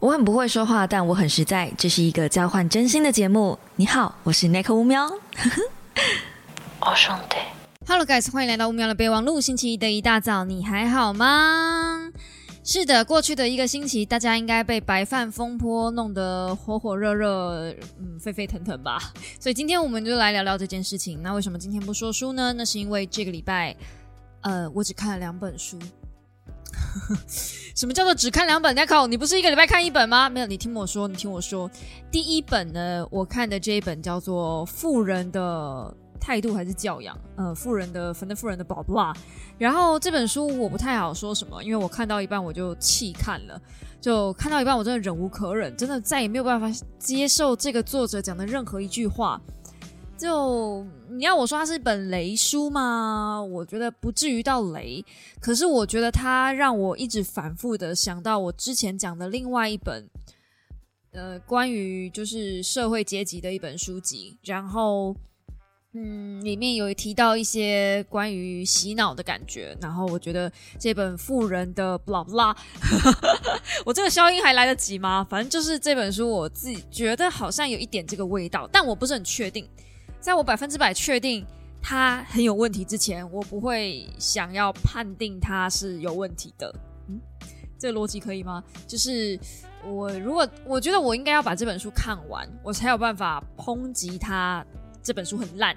[0.00, 1.70] 我很不会说话，但我很实在。
[1.76, 3.58] 这是一个交换真心的节目。
[3.76, 5.06] 你好，我是 Nick 乌喵。
[6.80, 7.36] 我，兄弟。
[7.86, 9.38] Hello guys，欢迎来到乌喵的备忘录。
[9.42, 12.10] 星期一的一大早，你还好吗？
[12.64, 19.12] 是的，过去的一个星期，大家应该被白饭风波弄得火火热热，嗯，沸沸腾腾吧。
[19.38, 21.22] 所以今天我们就来聊聊这件事情。
[21.22, 22.54] 那为什么今天不说书呢？
[22.54, 23.76] 那是因为这个礼拜，
[24.40, 25.78] 呃，我只看了两本书。
[27.76, 30.28] 什么叫做只看两本 n i c o 你不是一个礼拜看一本吗？
[30.28, 31.70] 没有，你听我说，你听我说。
[32.10, 39.14] 第一本呢，我看的这一本叫做《富人的态度还是教养》，呃，富人的反正富人的宝宝。
[39.56, 43.60] 然后这本书我不太好说什么，因为我看到一半我就弃看了，
[44.00, 49.40] 就看到一半我真的忍无可忍，真的再也没有办法接受这个作者讲的任何一句话。
[50.20, 53.42] 就你要我说它是一本雷书吗？
[53.42, 55.02] 我觉得不至于到雷，
[55.40, 60.06] 可是我觉得它让我一直反复的想到我之前讲的另外一本，
[61.12, 65.16] 呃，关于就是社会阶级的一本书籍，然后
[65.94, 72.54] 嗯，里面有提到一些关于洗脑的感觉，然后我觉得这本富人的 blah blah，
[73.86, 75.26] 我这个消音还来得及吗？
[75.30, 79.66] 反正就是这本书我自己觉得好像有一点这个味道，但我不是很确定。
[80.20, 81.44] 在我百分之百确定
[81.82, 86.72] 他很有问题之前，我不会想要判定他是有问题的。
[87.08, 87.18] 嗯，
[87.78, 88.62] 这个逻辑可以吗？
[88.86, 89.40] 就是
[89.82, 94.64] 我如果我觉得我应该要把这本书看完，我才有办法抨击他
[95.02, 95.74] 这本书很烂。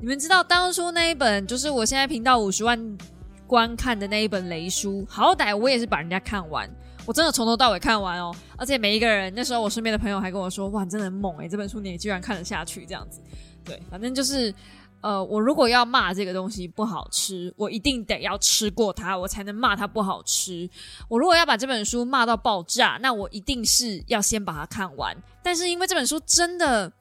[0.00, 2.98] 你们知道当初那一本就是我现在频道五十万
[3.46, 6.68] 观看的那一本雷书，好歹我也是把人家看完，
[7.06, 8.34] 我真的从头到尾看完哦。
[8.56, 13.20] 而且每一个人那时候我身边的朋友还跟我说：“哇，你真的很猛诶，这本书你居然看得下去这样子。”
[13.68, 14.52] 对，反正就是，
[15.00, 20.68] 呃，我如果要骂这个东西不好吃，我一定得要吃过它，我才能骂它不好吃。
[21.08, 25.16] 我如果要把这本书骂到爆炸，那我一定是要先把它看完。
[25.42, 26.92] 但是因为这本书真的，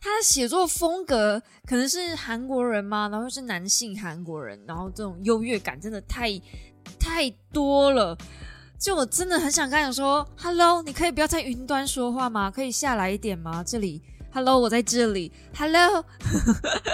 [0.00, 6.40] 他的写作风格可能是韩国人嘛，然后又是男性韩国人，然后这种优越感真的太
[6.98, 8.16] 太多了，
[8.78, 12.50] 就我真的很想跟你说，Hello，你可以不要在云端说话吗？
[12.50, 13.62] 可以下来一点吗？
[13.64, 14.02] 这里。
[14.34, 15.30] Hello，我在这里。
[15.56, 16.04] Hello，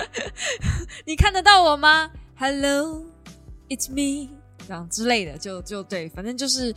[1.07, 4.29] 你看得到我吗？Hello，it's me，
[4.69, 6.75] 这样之类的，就就对，反正就是，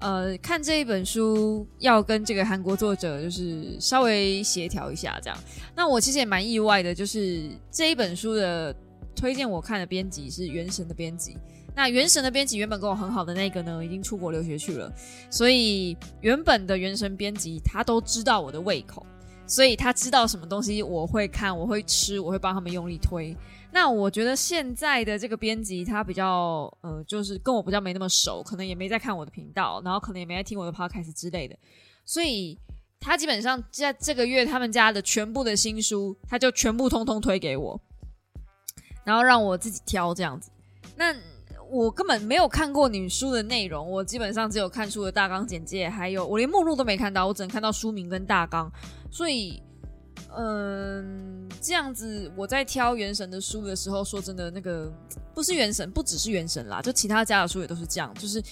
[0.00, 5.38] 呃，看这一本书要跟这个韩国作者就是稍微协调一下，这样。
[5.74, 8.74] 那我其实也蛮意外的，就是这一本书的
[9.14, 11.36] 推荐我看的编辑是《原神》的编辑。
[11.74, 14.90] 那《原神》的编辑原本跟我很好的那个呢，已经出国留学去了，
[15.30, 19.04] 所以原本的《原神》编辑他都知道我的胃口。
[19.46, 23.36] 所以他知道什么东西我会看，我会吃，我会帮他们用力推。
[23.72, 31.54] 那我觉得现在的这个编辑他比较，呃，就是跟我比较没那么熟，可能也没在看我的频道，然后可能也没在听我的 podcast 之类的。
[32.04, 32.58] 所以
[32.98, 37.78] 他基本上在这个月他们家的全部的新书，他就全部通通推给我，
[39.04, 40.50] 然后让我自己挑这样子。
[40.96, 41.14] 那
[41.68, 48.72] 我根本没有看过你书的内容，我基本上只有看书的大纲简介，还有我连目录都没看到，我只能看到书名跟大纲。
[49.16, 49.62] 所以，
[50.36, 54.92] 嗯，这样子我在挑原神的书的时候，说真的，那个
[55.34, 58.12] 不是原神，不只是原神啦，就其他家的书也都是这样。
[58.16, 58.42] 就是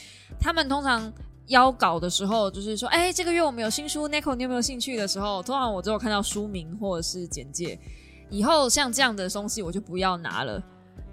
[0.40, 1.12] 他们通常
[1.48, 7.78] 邀稿的时候，就是说，哎，这个月我们有新书，Nico，你有没有兴趣的时候，通常我只有看到书名或者是简介。
[8.30, 10.62] 以后像这样的东西，我就不要拿了。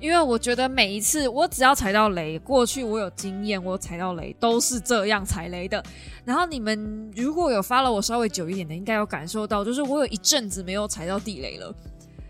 [0.01, 5.81] 因为我觉得每一次我只要踩到雷，过去我有经验，我踩到雷都是这样踩雷的。
[6.25, 11.72] 然后你们如果有发了我稍微久一点的，应该有感受到，就是我有一阵子没有踩到地雷了。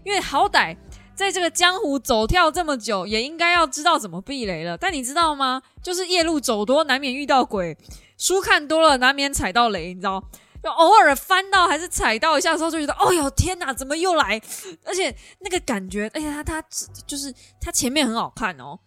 [0.03, 0.75] 因为好歹
[1.15, 4.77] 在这个江湖走跳这么久，也应该要知道怎么避雷了。
[4.77, 5.61] 但你知道吗？
[5.81, 7.73] 就是夜路走多，难免遇到鬼；
[8.17, 10.21] 书看多了，难免踩到雷，你知道。
[10.63, 14.39] 就偶尔翻到还是踩到一下的时候，就觉得哦哟天哪，怎么又来？
[14.85, 16.63] 而且那个感觉，而且他他
[17.07, 18.77] 就是他前面很好看哦，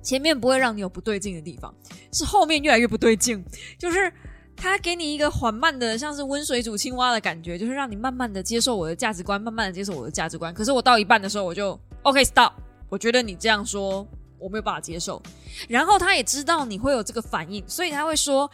[0.00, 1.74] 前面不会让你有不对劲的地方，
[2.12, 3.44] 是后面越来越不对劲。
[3.76, 4.12] 就是
[4.56, 10.54] 他给你一个缓慢的，像是温水煮青蛙的感觉，就是让你慢慢的接受我的价值观，慢慢的接受我的价值观。
[10.54, 12.52] 可是我到一半的时候，我就 OK stop，
[12.88, 14.06] 我觉得你这样说
[14.38, 15.20] 我没有办法接受。
[15.68, 18.48] 然后他也知道你会有这个反应，所以他会说。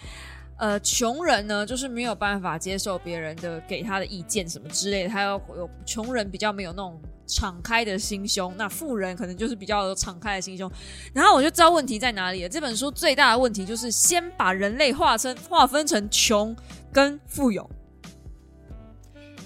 [0.62, 10.70] 呃，穷人呢，就是没有办法接受别人的给他的意见什么之类的，他要有穷人比较没有那种敞开的心胸，那富人可能就是比较有敞开的心胸。
[11.12, 12.49] 然后我就知道问题在哪里了。
[12.49, 16.55] 这本书最大的问题就是先把人类划成划分成穷
[16.93, 17.69] 跟富有，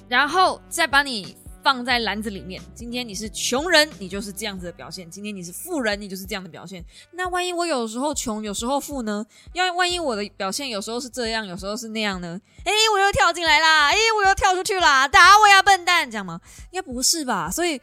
[0.08, 1.34] 然后再把你。
[1.66, 2.62] 放在篮子里面。
[2.76, 6.84] 今天你是穷人，你就是这样子的表现；今天你是富人，你就是这样的表现。
[7.10, 9.26] 那万一我有时候穷，有时候富呢？
[9.52, 12.40] 要万一我的表现有时候是这样，有时候是那样呢？
[12.62, 13.88] 诶，我又跳进来啦！
[13.88, 15.08] 诶，我又跳出去啦！
[15.08, 16.08] 打我呀，笨蛋！
[16.08, 16.40] 这样吗？
[16.70, 17.50] 应该不是吧？
[17.50, 17.80] 所以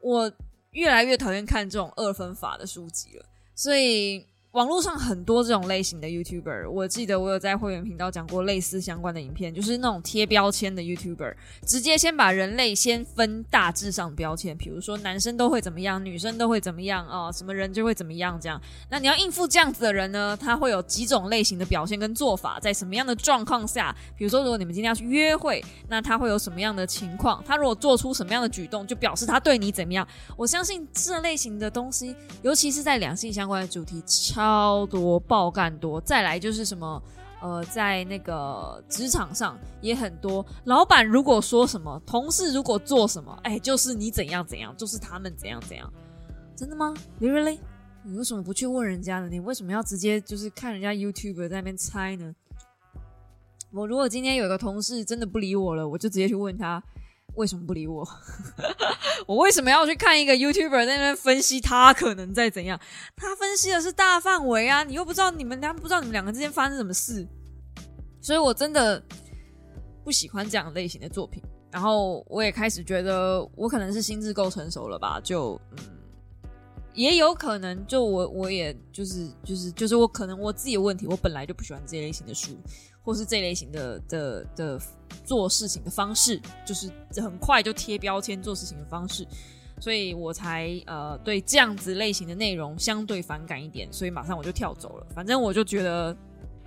[0.00, 0.30] 我
[0.70, 3.26] 越来越讨厌看这种二分法的书籍了。
[3.56, 4.24] 所以。
[4.56, 11.34] 网络上很多这种类型的 YouTuber，我记得我有在会员频道讲过类似相关的影片，就是那种贴标签的 YouTuber，
[11.66, 18.58] 直接先把人类先分大致上标签，比如说男生都会怎么样，女生都会怎么样啊，什么人就会怎么样这样。
[18.88, 27.44] 那你要应付这样子的人呢，他会有几种类型的表现跟做法，在什么样的状况下，比如说如果你们今天要去约会，那他会有什么样的情况？
[27.46, 30.08] 他如果做出什么样的举动，就表示他对你怎么样？
[30.34, 34.45] 我相信这类型的东西，尤其是在两性相关的主题，超。
[34.46, 37.02] 超多爆干多，再来就是什么，
[37.40, 40.46] 呃，在那个职场上也很多。
[40.66, 45.92] 老板如果说什么，同事如果做什么，哎，就是你怎样怎样，就是他们怎样怎样。
[46.54, 47.58] 真的吗？Really？
[48.04, 49.28] 你为什么不去问人家呢？
[49.28, 52.32] 你为什么要直接就是看人家 YouTube 在那边猜呢？
[53.72, 56.80] 我如果今天有个同事真的不理我了，我就直接去问他。
[57.36, 58.06] 为什么不理我？
[59.26, 62.78] 我为什么要去看一个 YouTuber 在那边分析他可能在怎样？
[63.16, 67.26] 他分析的是大范围啊，你又不知道你们，他不知道你们两个之间发生什么事，
[68.20, 69.02] 所以我真的
[70.04, 71.42] 不喜欢这样类型的作品。
[71.70, 75.20] 然后我也开始觉得，我可能是心智够成熟了吧？
[75.22, 75.78] 就嗯，
[76.94, 82.56] 也有可能，就我我也就是就是就是我可能我自己有问题，我本来就不喜欢这些类型的书。
[83.06, 84.80] 或是这类型的的的
[85.24, 86.90] 做事情的方式，就是
[87.22, 89.24] 很快就贴标签做事情的方式，
[89.80, 95.06] 所以我才呃对这样子类型的内容相对反感一点，所以马上我就跳走了。
[95.14, 96.16] 反正我就觉得，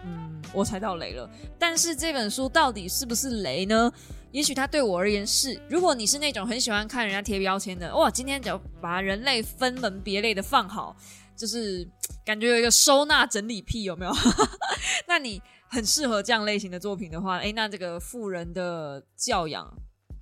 [0.06, 1.30] 嗯，我踩到雷了。
[1.60, 3.92] 但是这本书到底是不是雷呢？
[4.32, 5.62] 也许它对我而言是。
[5.70, 10.96] 如果你是那种很喜欢看人家贴标签的，哇，今天只要把人类分门别类的放好，
[11.36, 11.86] 就是
[12.24, 14.14] 感觉有一个收纳整理癖，有没有？
[15.06, 15.42] 那你。
[15.70, 19.72] 很适合这样类型的作品的话，哎，那这个富人的教养，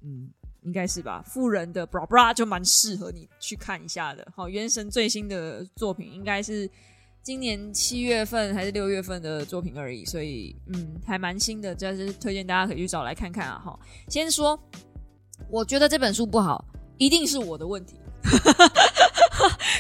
[0.04, 0.30] 嗯，
[0.64, 1.24] 应该是吧？
[1.26, 4.28] 富人的 bra bra 就蛮适合你去看一下的。
[4.36, 6.70] 好，原神最新的作品应该是
[7.24, 13.62] 今年七月份还是六月份的作品而已，所以嗯，还蛮新的，就是推荐大家可以去找来看看啊。
[13.64, 13.80] 哈，
[14.10, 14.60] 先说，
[15.50, 16.66] 我觉得这本书不好，
[16.98, 17.96] 一定是我的问题。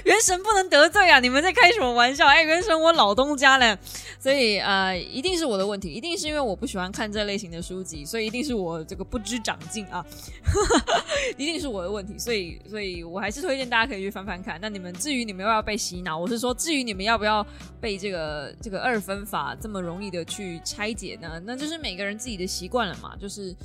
[0.03, 1.19] 元神不能得罪啊！
[1.19, 2.25] 你们在开什么玩笑？
[2.25, 3.77] 哎，元神我老东家了，
[4.19, 10.05] 所以呃，一定是我的问题，一定是因为我不喜欢看这类型的书籍，所以一定是我这个不知长进啊，
[11.37, 14.59] 一定是我的问题，所以，所以我还是推荐大家可以去翻翻看。
[14.61, 17.45] 那你们至于你们要不要被洗脑，我是说，至于你们要不要
[17.79, 21.41] 被这个这个二分法这么容易的去拆解呢？
[21.45, 23.55] 那就是每个人自己的习惯了嘛，就是。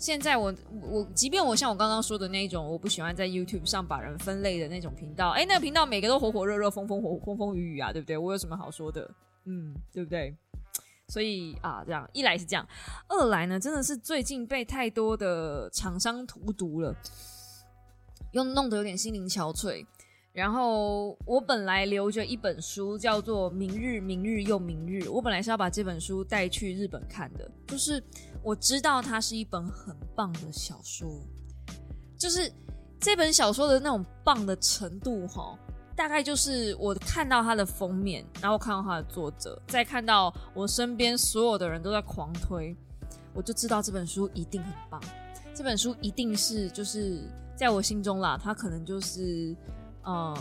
[0.00, 8.16] 现在我我即便我像我刚刚说的那种，我不喜欢在 YouTube 上把人分类的那种频道，哎，那个频道每个都火火热热、风风火风风雨雨啊，对不对？
[8.16, 9.08] 我有什么好说的？
[9.44, 10.34] 嗯，对不对？
[11.06, 12.66] 所以啊，这样一来是这样，
[13.08, 16.96] 二来呢，真的是最近被太多的厂商荼毒了，
[18.32, 19.84] 又弄得有点心灵憔悴。
[20.32, 25.02] 然后我本来留着一本书，叫做《明日，明日又明日》。
[25.10, 28.00] 我本来是要把这本书带去日本看的，就是
[28.40, 31.20] 我知道它是一本很棒的小说，
[32.16, 32.50] 就是
[33.00, 35.58] 这本小说的那种棒的程度，哈，
[35.96, 42.76] 大概就是我看到它的封面，然后看到它的作者，再看到我身边所有的人都在狂推，
[43.34, 45.02] 我就知道这本书一定很棒。
[45.52, 47.18] 这本书一定是就是
[47.56, 49.56] 在我心中啦，它可能就是。
[50.06, 50.36] 嗯，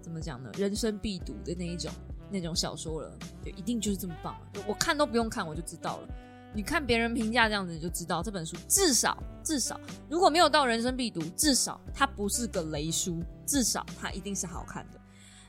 [0.00, 0.50] 怎么讲呢？
[0.56, 1.90] 人生必读的那一种
[2.30, 4.36] 那种小说了，就一定就是这么棒。
[4.66, 6.08] 我看都不用看，我就知道了。
[6.54, 9.78] 你看别人评价这样子，你就知道这本书至少至少，
[10.08, 15.00] 如果没有到人生必读，至少它不是个雷书，至少它一定是好看的。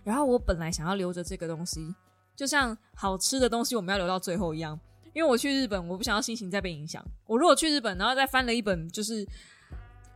[0.03, 1.93] 然后我本来想要留着这个东西，
[2.35, 4.77] 就像好吃的东西我们要留到最后一样，
[5.13, 7.01] 因为我去日本，我不想要心情再被影响。
[7.25, 9.25] 我如果去日本，然后再翻了一本就是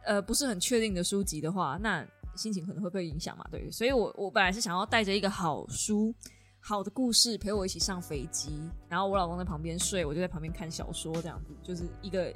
[0.03, 2.05] 呃不是很确定的书籍的话，那。
[2.35, 3.45] 心情可能会被影响嘛？
[3.51, 6.13] 对，所以我我本来是想要带着一个好书、
[6.59, 8.51] 好的故事陪我一起上飞机，
[8.88, 12.31] 然后我老公在旁边睡，我就在旁边看小说，这样子就是一个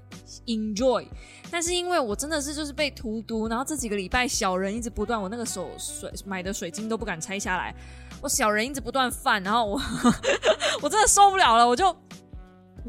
[0.45, 1.07] enjoy。
[1.51, 7.75] 但是因为我真的是就是被荼毒，然后这几个礼拜小人一直不断，我那个手水买的水晶都不敢拆下来，
[8.21, 9.79] 我小人一直不断犯，然后我
[10.81, 11.95] 我真的受不了了，我就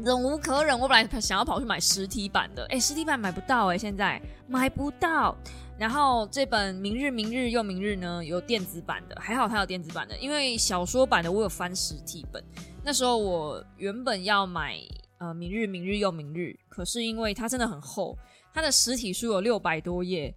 [0.03, 5.35] 忍无可忍，我本来想要跑去买实体版的，哎，实体版买不到哎，现在买不到。
[5.77, 12.43] 然后这本《明日，明日又明日》呢，有电子版的，还好它有电子版的，因为小说版的我有翻实体本。
[12.83, 14.77] 那时候我原本要买
[15.17, 16.39] 呃《明日，明日又明日》，
[16.69, 18.17] 可是因为它真的很厚，
[18.53, 20.33] 它的实体书有六百多页，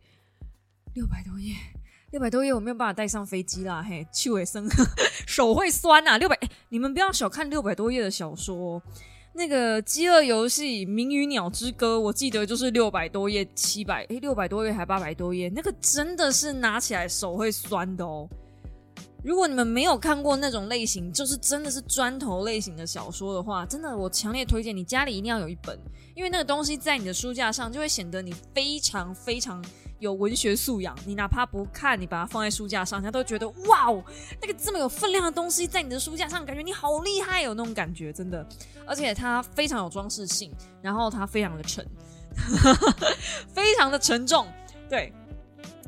[0.95, 1.55] 六百多页，
[2.13, 4.67] 六百多页，我没有办法带上飞机啦，嘿，去尾生
[5.27, 6.19] 手会酸呐。
[6.19, 6.39] 六百，
[6.71, 8.83] 你们不要小看六百多页的小说，
[9.41, 18.29] 那个《饥饿游戏》《鸣与鸟之歌》，我记得就是六百多页，七百，诶，六百多页还八百多页，那个真的是拿起来手会酸的哦。
[19.25, 25.79] 如果你们没有看过那种类型，就是真的是砖头类型的小说的话，真的我强烈推荐你家里一定要有一本，
[26.15, 29.65] 因为那个东西在你的书架上就会显得你非常非常
[30.01, 30.97] 有文学素养。
[31.07, 34.03] 你哪怕不看，你把它放在书架上，人家都觉得哇哦，
[34.43, 38.45] 那个这么有分量的东西在你的书架上，感觉你好厉害哦，那种感觉真的。
[38.85, 40.53] 而且它非常有装饰性，
[40.83, 41.87] 然后它非常的沉，
[43.55, 44.49] 非常的沉重，
[44.89, 45.13] 对，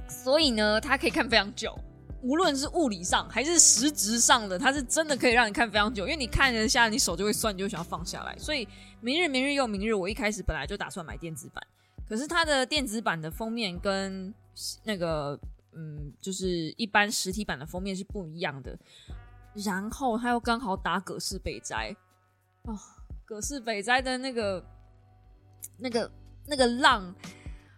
[0.07, 1.76] 所以呢，它可以看非常久。
[2.23, 8.37] 无论是物理上还是实质上的，它是真的可以让你看非常久，因为你看一下，你手就会酸，你就想要放下来。
[8.38, 8.69] 所以
[9.00, 11.61] 明日明日又明日，我一开始本来就打算买电子版，
[12.12, 14.35] 可是它的电子版的封面跟
[14.85, 15.38] 那个
[15.73, 18.78] 嗯，就是一般实体版的封面是不一样的。
[19.64, 21.97] 然后他又刚好打葛饰北斋
[22.64, 22.78] 哦，
[23.25, 24.62] 葛饰北斋的那个
[25.81, 26.11] 那个
[26.47, 27.14] 那个浪。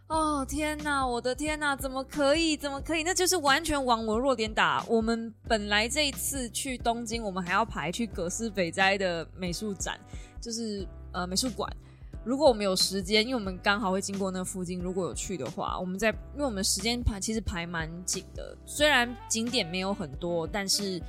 [0.09, 2.57] 哦天哪，我的天哪，怎么可以？
[2.57, 3.05] 怎么可以？
[3.05, 4.85] 那就是完全往我弱点打。
[4.89, 9.97] 我们本来这一次去东京，我们还要排去葛饰北斋的美术展，
[10.41, 11.73] 就是呃美术馆。
[12.25, 18.57] 如果我们有时间，因为我们刚好会经过那附近，如果有去的话，我们在因为我们时间排其实排蛮紧的。
[18.65, 21.01] 虽然景点没有很多，但是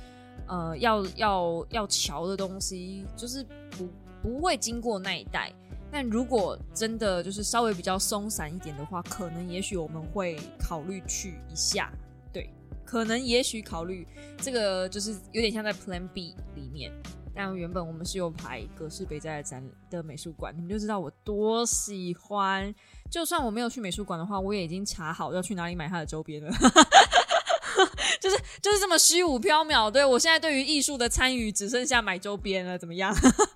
[0.46, 3.88] 呃要要要瞧的东西就是不
[4.22, 5.50] 不会经过那一带。
[5.90, 11.90] 但如果真的就是稍微比较松散一点的话，可能也许我们会考虑去一下，
[12.32, 12.50] 对，
[12.84, 14.06] 可能也许考虑
[14.36, 16.92] 这个就是有点像在 Plan B 里面。
[17.36, 22.74] 但原本我们是有排葛饰北斋的展的美术馆，你们就知道我多喜欢。
[23.10, 26.50] 就算我没有去美术馆的话，我也已经查好要去哪里买它的周边了，
[28.20, 29.90] 就是就是这么虚无缥缈。
[29.90, 33.14] 对我现在对于艺术的参与只剩下买周边了，怎么样？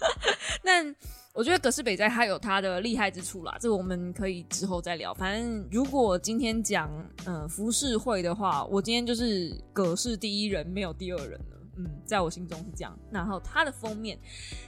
[0.62, 0.94] 那。
[1.32, 5.14] 我觉得葛饰北斋它有它的厉害之处啦，这个我们可以之后再聊。
[5.14, 6.90] 反正如果今天讲
[7.24, 11.59] 嗯浮世绘的话，我今天就是葛饰第一人，没有第二人了。
[11.84, 12.98] 嗯，在我心中是这样。
[13.10, 14.18] 然后它的封面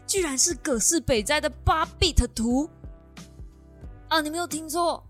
[0.07, 2.69] 居然是葛饰北斋的八 bit 图
[4.09, 4.21] 啊！
[4.21, 5.05] 你没有听错，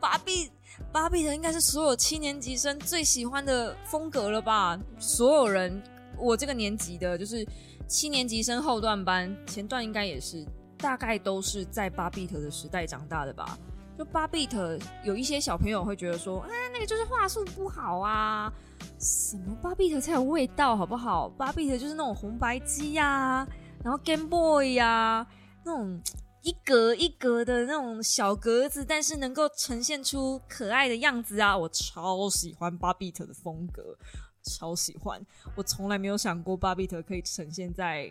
[0.00, 0.50] 八 bit
[0.92, 4.78] 八 bit 应该是所有七年级生最喜欢的风格了吧？
[4.98, 5.82] 所有人，
[6.18, 7.46] 我这个年级的就是
[7.86, 10.46] 七年级生后段班，前段应该也是。
[10.78, 13.56] 大概都是在八 bit 的时代长大的吧。
[13.98, 18.52] 就八 bit 有一些小朋友会觉得说，啊，那个就是画术不好啊，
[18.98, 21.28] 什么八 bit 才有味道，好不好？
[21.30, 23.46] 八 bit 就是那种红白机呀，
[23.84, 25.26] 然后 Game Boy 呀，
[25.64, 26.00] 那种
[26.42, 33.96] 一格一格的那种小格子，但是能够呈现出可爱的样子啊，我超喜欢八 bit 的风格，
[34.42, 35.24] 超喜欢。
[35.54, 38.10] 我从来没有想过巴比特可以呈现在。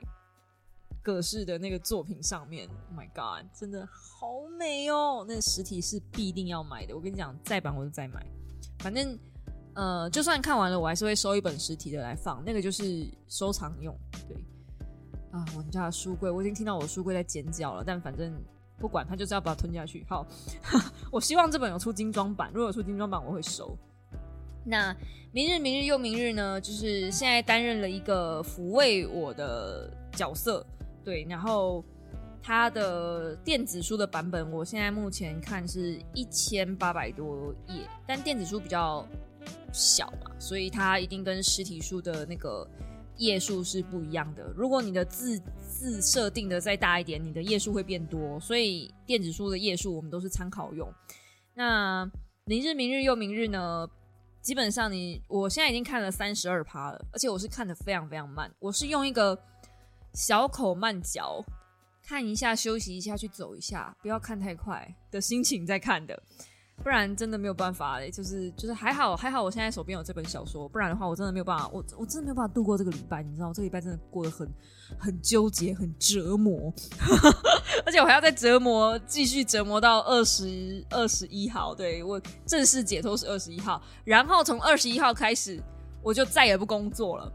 [1.03, 4.27] 葛饰的那个作品上面，My God，真的好
[4.57, 5.25] 美哦！
[5.27, 6.95] 那实体是必定要买的。
[6.95, 8.25] 我跟你讲，再版我就再买。
[8.79, 9.17] 反正，
[9.73, 12.43] 呃，就算看完了，我还是会收一本实体的来放。
[12.45, 13.97] 那个就是收藏用。
[14.27, 14.37] 对，
[15.31, 17.83] 啊，我们家的书柜，我已经听到我的书柜在尖叫了。
[17.83, 18.31] 但反正
[18.77, 20.05] 不管，他就是要把它吞下去。
[20.07, 20.25] 好，
[21.11, 22.51] 我希望这本有出精装版。
[22.53, 23.75] 如果有出精装版，我会收。
[24.63, 24.95] 那
[25.31, 26.61] 明日，明日又明日呢？
[26.61, 30.63] 就是现在担任了一个抚慰我的角色。
[31.03, 31.83] 对，然后
[32.43, 39.07] 它的电子书的版本，我现在目前看是一千八百多页，但电子书比较
[39.71, 42.67] 小嘛，所以它一定跟实体书的那个
[43.17, 44.51] 页数是不一样的。
[44.55, 50.91] 如果你的字字设定的再大一点，你的页数会变多，所以电子书的页数我们都是参考用。
[51.53, 52.09] 那
[52.45, 53.87] 明日明日又明日呢？
[54.41, 59.37] 基本上你我现在已经看了三十二趴了，而且我是看的非常非常慢，我是用一个。
[60.13, 61.43] 小口慢嚼，
[62.05, 66.21] 看一下，休息一下，去走一下，不要看太快的心情在看的，
[66.83, 68.11] 不然真的没有办法嘞。
[68.11, 73.23] 就是就是还好还好，我现在手边有这本小说，不然的话我真的没有办法，我我真的没有办法度过这个礼拜。
[73.23, 74.47] 你知道，这个礼拜真的过得很
[74.99, 76.73] 很纠结，很折磨，
[77.85, 81.73] 而且我还要再折磨，继续折磨到二十二十一号。
[81.73, 85.63] 对我正式解脱是二十一号，然后从二十一号开始，
[86.03, 87.31] 我就再也不工作了。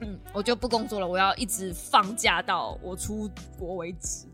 [0.00, 4.26] 嗯，我就不工作了，我要一直放假到我出国为止。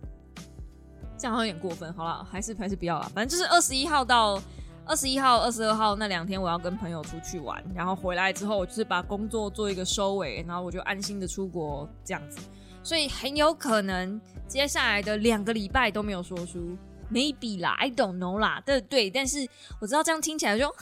[1.19, 3.11] 这样好像有点过分，好了，还是还是不要了。
[3.15, 4.41] 反正就是二十一号到
[4.85, 12.39] 二十一号、二十二号那两天，我要跟朋友出去玩，然后回来之后，我就是把工作做一个收尾，然后我就安心的出国这样子。
[12.83, 16.77] 所以很有可能接下来的两个礼拜都没有说书
[17.11, 19.11] ，maybe 啦，I don't know 啦，对对。
[19.11, 19.39] 但是
[19.81, 20.77] 我知道这样听起来就哈。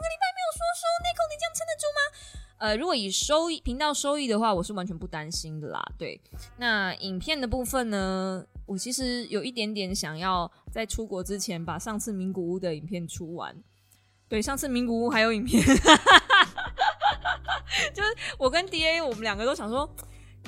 [0.00, 2.00] 个礼拜没有说说 n i c o 你这样撑得住吗？
[2.60, 5.82] 呃，如果以收益频道收益的话，我是完全不担心的啦。
[5.98, 6.20] 对，
[6.58, 13.56] 那影片的部分呢，我其实有一点点想要在出国之前把上次名古屋的影片出完。
[14.28, 15.60] 对，上次名古屋还有影片，
[17.92, 19.88] 就是我跟 DA 我们两个都想说。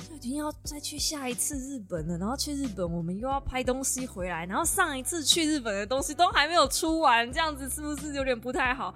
[0.09, 8.91] 就已经要再去下一次日本了，然后去日本我们又要拍东西回来，然后上一次去日本的东西都还没有出完，这样子是不是有点不太好？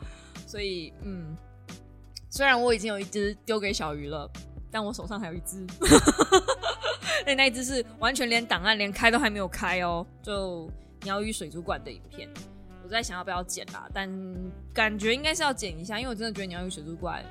[0.47, 1.38] 所以，嗯，
[2.38, 4.29] 虽然我已经有一只丢给小鱼了，
[4.70, 5.65] 但我手上还有一只，
[7.25, 10.70] 那那一只是完全连档案连开都还没有开哦，就
[11.01, 12.29] 鸟语水族馆的影片，
[12.84, 14.08] 我在想要不要剪啦，但
[14.72, 17.25] 感觉应该是要剪一下，因为我真的觉得鸟语水族馆。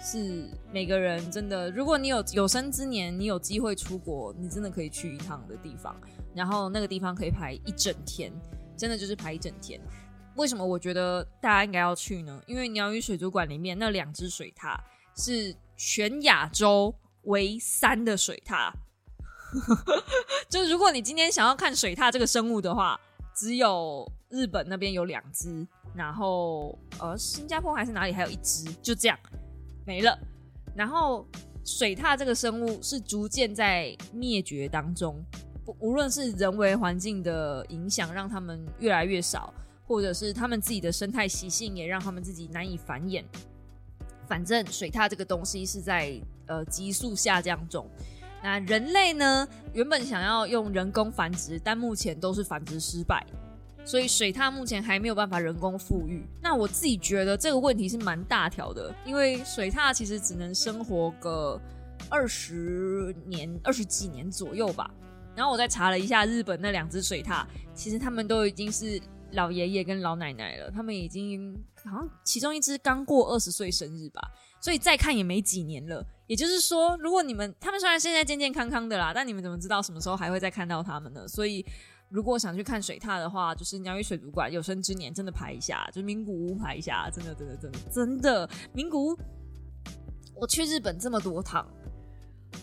[0.00, 5.94] 是每个人真的，如果你有有生之年，你有机会出国，你真的可以去一趟的地方。
[6.32, 8.32] 然后那个地方可以排一整天，
[8.78, 9.80] 真的就是排一整天。
[10.36, 12.42] 为什么我觉得大家应该要去呢？
[12.46, 14.76] 因为鸟语水族馆里面那两只水獭
[15.16, 18.72] 是全亚洲唯三的水獭。
[20.50, 22.98] 就如果你今天想要看水獭这个生物的话，
[23.34, 29.18] 只有日本那边有两只，然后呃新加坡还是哪里还有一只，就这样。
[29.86, 30.18] 没了，
[30.74, 31.24] 然后
[31.64, 35.24] 水獭这个生物是逐渐在灭绝当中，
[35.64, 39.54] 不无论是人为环境的影响让它们越来越少，
[39.86, 43.22] 或者是他们自己的生态习性也让他们自己难以繁衍。
[44.26, 47.88] 反正水獭这个东西是在呃急速下降中。
[48.42, 53.24] 那人类呢，原本想要用人工繁殖，但目前都是繁殖失败。
[53.86, 56.24] 所以水獭目前还没有办法人工复育。
[56.40, 61.60] 那我自己觉得这个问题是蛮大条的，因为水獭其实只能生活个
[62.08, 64.90] 二十年、二十几年左右吧。
[65.36, 68.98] 然后我再查了一下日本那两只水獭，其实他们都已经是
[69.34, 74.20] 老爷爷跟老奶奶了，他们已经好像其中一只刚过二十岁生日吧。
[74.60, 76.04] 所以再看也没几年了。
[76.26, 81.28] 也就是说，如果你们他们虽然现在健健康康的啦，但你们怎么知道什么时候还会再看到他们呢？
[81.28, 81.64] 所以。
[82.10, 89.18] 如果想去看水獭的话，就是鸟语水族馆有生之年真的排一下，就名古屋排一下，真的真的真的真的名古屋。
[90.36, 91.66] 我去日本这么多趟，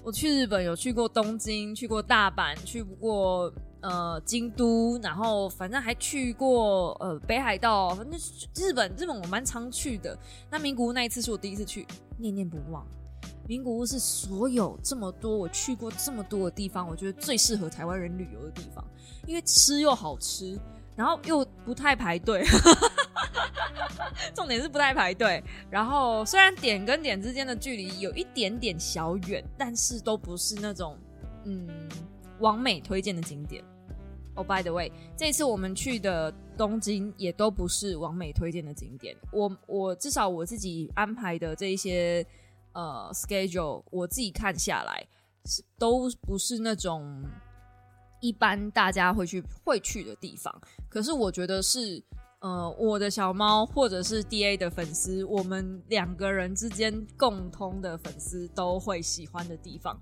[0.06, 8.20] 我去日本有去过东京，去过大阪，去过呃京都，然后反正还去过呃北海道，反正
[8.56, 10.18] 日本日本我蛮常去的。
[10.50, 11.86] 那名古屋那一次是我第一次去，
[12.18, 12.86] 念念不忘。
[13.48, 18.86] 名古屋是所有这么多我去过这么多的地方，我觉得最适合台湾人旅游的地方，
[19.26, 20.58] 因为吃又好吃，
[20.96, 22.46] 然后又不太排队，
[24.34, 25.44] 重点是不太排队。
[25.70, 30.98] 然后虽然点跟点之间的距离有一点点小远，但是都不是那种
[31.44, 31.68] 嗯
[32.42, 33.64] 王美推荐的景点。
[34.36, 39.16] Oh by the way，这次我们去的东京也都不是王美推荐的景点。
[39.32, 42.26] 我我至少我自己安排的这一些。
[42.74, 45.06] 呃，schedule 我自己看下来
[45.44, 47.22] 是都不是那种
[48.22, 50.62] 一般大家会去会去的地方。
[50.88, 52.02] 可是我觉得是
[52.40, 60.00] 呃，我的小猫或者是 DA 的粉丝，我们两个人之间共通的粉丝都会喜欢的地方。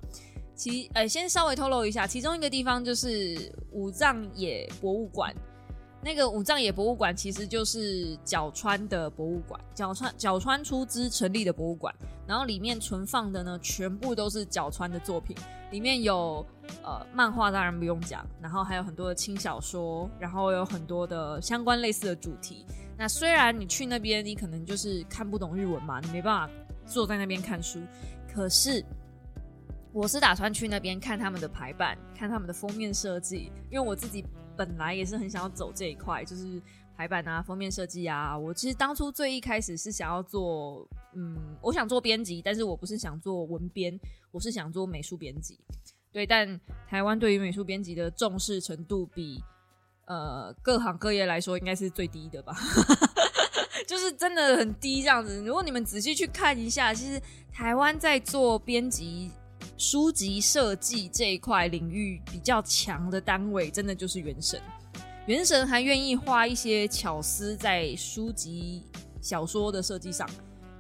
[0.59, 5.33] 其呃，先稍微透露一下，其中一个地方就是武藏野博物馆。
[6.03, 11.95] 那个武藏野博物馆其实就是角川的博物馆，角川角川出资成立的博物馆，
[12.27, 15.33] 然后里面存放的呢全部都是角川的作品，
[15.71, 16.45] 里面有
[16.83, 22.65] 呃漫画当然不用讲，然后还有很多的轻小说，然后有很多的相关类似的主题。
[22.97, 26.53] 那虽然你去那边你可能就是看不懂日文嘛，你没办法
[26.85, 27.79] 坐在那边看书，
[28.33, 28.83] 可是
[29.91, 34.25] 我是打算去那边看他们的排版，看他们的封面设计，因为我自己。
[34.57, 36.61] 本来也是很想要走这一块，就是
[36.93, 38.37] 排版啊、封面设计啊。
[38.37, 43.97] 我其实当初最一开始是想要做，嗯，我想做编辑，但是我不是想做文编，
[44.31, 45.57] 我是想做美术编辑。
[46.11, 49.41] 对，但台湾对于美术编辑的重视程度比
[50.07, 52.53] 呃各行各业来说应该是最低的吧，
[53.87, 55.41] 就是真的很低这样子。
[55.45, 57.17] 如果你们仔细去看一下，其实
[57.49, 59.31] 台湾在做编辑。
[59.79, 64.61] 书籍设计这一块领域比较强的单位，真的就是原神。
[65.25, 68.83] 原神还愿意花一些巧思在书籍
[69.21, 70.29] 小说的设计上。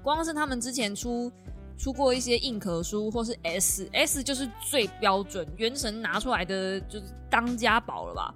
[0.03, 1.31] 光是他们之前出
[1.77, 8.35] 出过一些硬壳书，或是 S S 就是最标准，原神拿出来的就是当家宝了吧？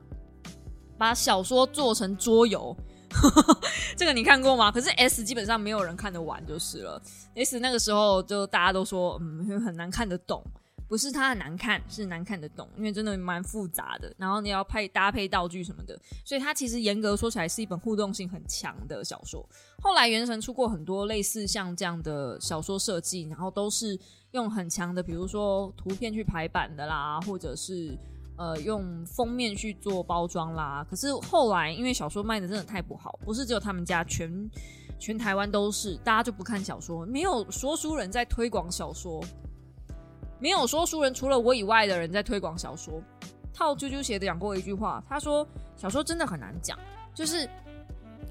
[0.97, 2.73] 把小说做成桌游，
[3.95, 4.71] 这个你看过吗？
[4.71, 7.02] 可是 S 基本上没有人看得完就是了。
[7.36, 10.43] S 那个时候就大家都说，嗯，很难看得懂。
[10.86, 14.13] 不是它很难看，是难看得懂，因为真的蛮复杂的。
[14.15, 19.43] 然后你要配搭配道具什么的，所以它其实严格说起来是一本互动性很强的小说。
[19.82, 23.99] 后来原神出过很多类似像这样的小说设计，然后都是
[24.32, 27.97] 用很强的，比如说图片去排版的啦，或者是
[28.38, 30.86] 呃用封面去做包装啦。
[30.89, 34.50] 可是后来因为小说卖的真的太不好，不是只有他们家，全
[35.00, 39.24] 全台湾都是，大家就不看小说，没有说书人在推广小说。
[40.39, 43.02] 没有说书人，除了我以外的人在推广小说。
[43.54, 46.78] 套啾啾写的讲过一句话，他说：“小说真的很难讲，
[47.13, 47.48] 就是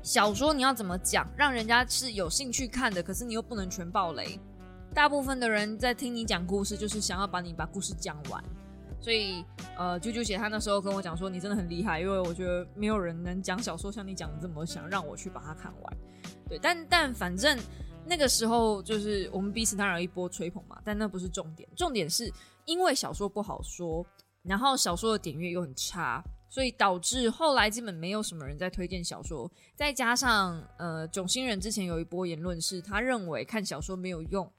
[0.02, 4.38] 小说你要怎么讲，让人家是有兴趣看的，可是你又不能全爆雷。
[4.92, 8.42] 大部分的人在听你讲故事，就是想要把你把故事讲完。
[9.02, 9.44] 所以，
[9.76, 15.96] 呃，啾啾姐她那时候跟我讲说，你真的很厉害，因为我觉得没有人能讲小说像你讲的这么想让我去把它看完。
[16.48, 17.58] 对，但但反正。”
[18.04, 22.28] 那个时候就是我们彼此当然有一波吹捧嘛，但那不是重点，重点是
[22.64, 24.04] 因为小说不好说，
[24.42, 29.48] 然后小说的点阅又很差，所以导致后来基本没有什么人在推荐小说。
[29.76, 34.52] 再加上呃，囧星人之前有一波言论是他认为看小说没有用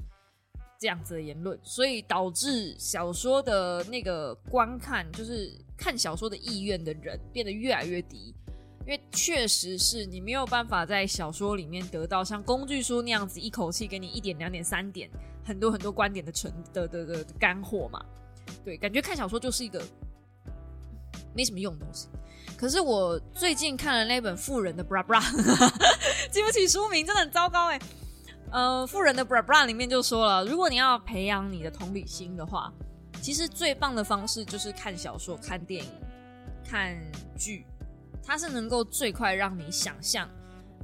[0.84, 8.36] 这样子的言论，所以导致小说的那个观看，就是看小说的意愿的人变得越来越低。
[8.86, 15.10] 因为确实是你没有办法在小说里面得到像工具书那样子一口气给你一点、两点、三点
[15.46, 18.04] 很多很多观点的成的的的干货嘛？
[18.66, 19.82] 对，感觉看小说就是一个
[21.34, 22.10] 没什么用的东西。
[22.58, 25.22] 可是我最近看了那本《富人的 bra bra》，
[26.30, 27.80] 记不起书名，真的很糟糕哎。
[28.54, 32.72] 呃，《富人的 bra bra》里面就说了，如果你要培养你的同理心的话，
[33.20, 35.90] 其实最棒的方式就是看小说、看电影、
[36.64, 36.96] 看
[37.36, 37.66] 剧。
[38.24, 40.30] 它是能够最快让你想象，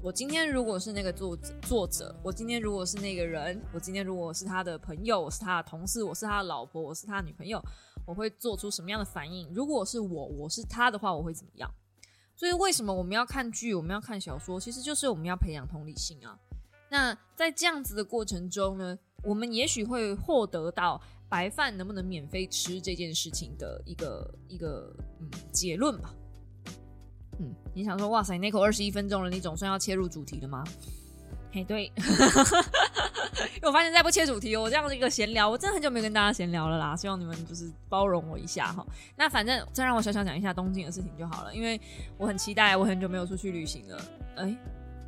[0.01, 7.63] 我今天如果是那个作者，作者，我今天如果是那个人，我今天如果是他的朋友，我是他的同事，我是他的老婆，我是他的女朋友，
[8.03, 9.47] 我会做出什么样的反应？
[9.53, 11.71] 如果是我，我是他的话，我会怎么样？
[12.35, 14.59] 所以为什么我们要看剧，我们要看小说？
[14.59, 16.35] 其实就是我们要培养同理心啊。
[16.89, 26.13] 那在这样子的过程中呢，我们也许会获得到白饭能不能免费吃这件事情的一个一个嗯结论吧。
[27.39, 30.63] 嗯，你想说哇塞，那口二十一分钟了，你总算要切入主题了吗？
[31.51, 36.95] 嘿，对， 因为我发现再不切主题，我这样的一个闲聊，我真的很久没跟大家闲聊了啦。
[36.95, 38.85] 希望你们就是包容我一下哈。
[39.15, 41.79] 那反正再让我小小讲一下东京的事情就好了，因为
[42.17, 44.01] 我很期待，我很久没有出去旅行了。
[44.35, 44.55] 哎，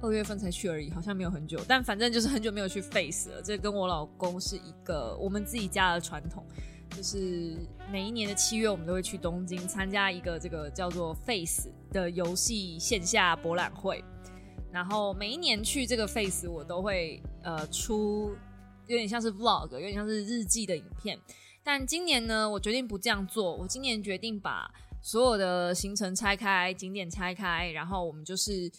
[0.01, 3.41] 二月份才去而已，好像没有很久，但反正就是很久没有去 face 了。
[3.41, 6.45] 这跟我老公是一个我们自己家的传统。
[6.93, 7.55] 就是
[7.89, 14.03] 每一年的七月，我们都会去东京参加一个这个叫做 Face 的游戏线下博览会。
[14.73, 18.35] 然后每一年去这个 Face，我都会呃出
[18.87, 21.17] 有点像是 Vlog，有点像是日记的影片。
[21.63, 23.55] 但今年呢，我决定不这样做。
[23.55, 24.69] 我今年决定把
[25.01, 28.69] 所有的行程拆开，景点拆开，然后我们就是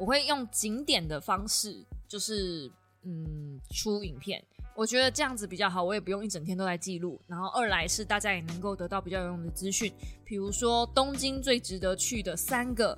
[0.00, 2.72] 我会用景点的方式，就是
[3.04, 4.42] 嗯出影片。
[4.74, 7.20] 我觉得这样子比较好，我也不用一整天都在记录。
[7.26, 9.92] 然后二来是大家也能够得到比较有用的资讯，
[10.24, 12.96] 比如说东京最值得去的三个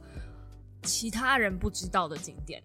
[0.84, 2.62] 其他人不知道的景点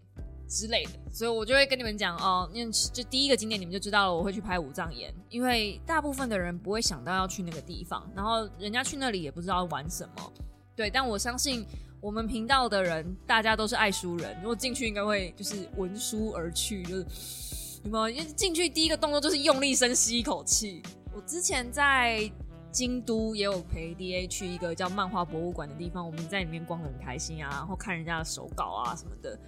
[0.48, 0.92] 之类的。
[1.12, 10.32] 所以我就会跟你们讲哦，因为就第一个景点你们就知道了，我会去拍五藏岩，因为大部分的人不会想到要去那个地方，然后人家去那里也不知道玩什么。
[10.76, 11.66] 对，但我相信
[12.08, 17.82] 我们频道的人大家都是爱书人，如果进去应该会就是闻书而去，就是。
[17.84, 20.82] 因为进去第一个动作就是用力深吸一口气。
[21.14, 22.32] 我之前在
[22.72, 29.40] 京都也有陪 D A 去一个叫漫画博物馆的地方，我们在里面逛的很开心啊，然后看人家的手稿啊什么的。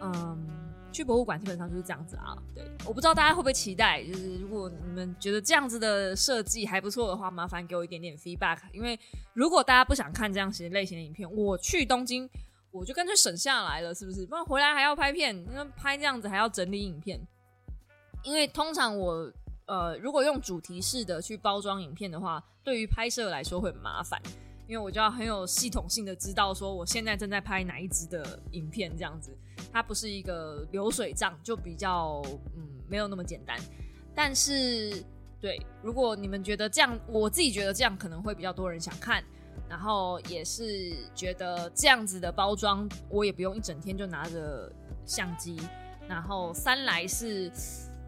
[0.00, 0.48] 嗯，
[0.92, 2.36] 去博物馆基本上就是这样子啊。
[2.54, 8.58] 对，我不知道大家会不会期待，就是如果你们觉得这样子的设计还不错的话，麻烦给我一点点 feedback。
[8.72, 8.98] 因为
[9.32, 12.28] 如果大家不想看这样型类型的影片，我去东京
[12.70, 14.26] 我就干脆省下来了，是不是？
[14.26, 17.20] 不然回来还要拍片，那拍这样子还要整理影片。
[18.22, 19.32] 因为通常我
[19.66, 24.20] 呃，如果用主题式的去包装影片的话，对于拍摄来说会很麻烦，
[24.66, 29.36] 因为我就要很有系统性的知道说我现在正在拍哪一支的影片，这样子，
[29.72, 32.22] 它不是一个流水账，就比较
[32.56, 33.58] 嗯没有那么简单。
[34.14, 35.02] 但是
[35.40, 39.24] 对，如果你们觉得这样，我自己觉得这样可能会比较多人想看，
[39.68, 44.70] 然后也是觉得这样子的包装，我也不用一整天就拿着
[45.06, 45.56] 相机，
[46.06, 47.50] 然后三来是。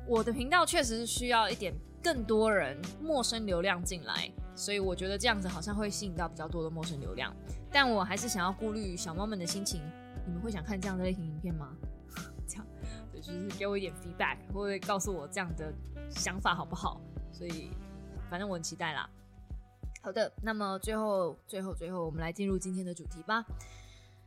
[0.07, 1.72] 我的频道确实是需要一点
[2.03, 7.35] 更多人陌生流量进来，所以我觉得这样子好像会吸引到比较多的陌生流量。
[7.72, 9.81] 但我还是想要顾虑小猫们的心情，
[10.26, 11.74] 你们会想看这样的类型影片吗？
[12.46, 12.66] 这样，
[13.10, 15.72] 对，就是给我一点 feedback，会告诉我这样的
[16.10, 17.00] 想法好不好？
[17.32, 17.70] 所以
[18.30, 19.08] 反正我很期待啦。
[20.02, 23.44] 好的，那么最后最后最后，我们来进入今天的主题吧。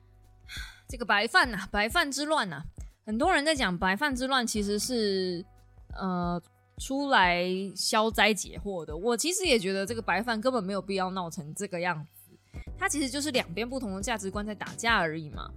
[0.90, 2.64] 这个白饭呐，白饭之乱呐，
[3.06, 5.46] 很多人在讲白饭之乱，其实是
[5.94, 6.42] 呃
[6.80, 8.98] 出来消灾解惑的。
[8.98, 12.32] 我其实也觉得这个白饭根本没有必要闹成这个样子，
[12.78, 15.52] 它其实就是两边不同的价值观在打架而已嘛。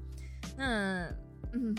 [0.57, 1.07] 那
[1.53, 1.77] 嗯。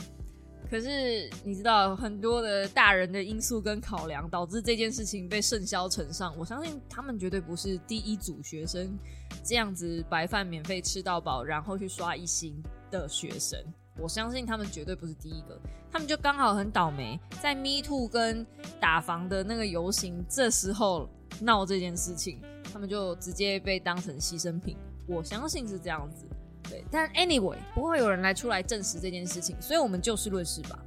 [0.69, 6.33] 可是你知道很多的大人的因素跟考量，导致这件事情被甚嚣尘上。
[6.37, 8.97] 我相信他们绝对不是第一组学生
[9.43, 12.55] 这样子白饭免费吃到饱，然后去刷一星
[12.89, 13.61] 的学生。
[13.97, 15.59] 我相信他们绝对不是第一个，
[15.91, 18.47] 他们就刚好很倒霉，在 Me Too 跟
[18.79, 21.09] 打房的那个游行这时候
[21.41, 24.77] 闹这件事情，他们就直接被当成牺牲品。
[25.05, 26.25] 我相信是这样子。
[26.71, 30.79] 对，但 anyway 不会有人来出来证实这件事情，所以我们就事论事吧。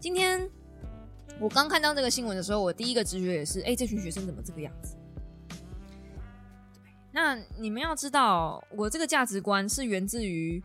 [0.00, 0.50] 今天
[1.38, 4.96] 我刚看到这个新闻的时候，我第一个直觉也是，哎，这群学生怎么这个样子？
[7.12, 10.60] 那你们要知道，我这个价值观是源自于，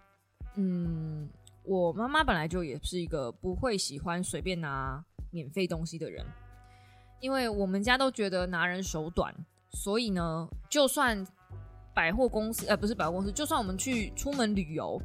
[0.56, 1.30] 嗯，
[1.62, 6.26] 我妈妈本来就也是一个不会喜欢随便拿免费东西的人，
[7.20, 9.36] 因为我们家都觉得拿人手短，
[9.70, 11.24] 所以呢，就算。
[11.96, 15.02] 百货公司，呃，不是百货公司，就算我们去出门旅游，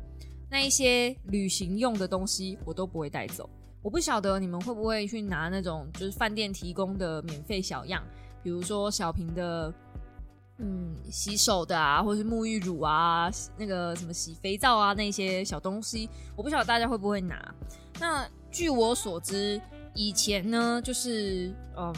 [0.51, 3.49] 那一些旅行用的东西我都不会带走。
[3.81, 8.05] 我不晓得你们会不会去拿那种就是饭店提供的免费小样，
[8.43, 9.73] 比如说小瓶的，
[10.59, 17.55] 嗯，洗手的啊，或是沐浴乳啊，那个什么洗肥皂啊，那些小东西，我不晓得大家会不会拿。
[17.99, 19.59] 那据我所知，
[19.95, 21.95] 以前呢，就是嗯，